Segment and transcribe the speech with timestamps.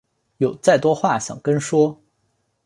[0.37, 2.01] 有再多话想跟说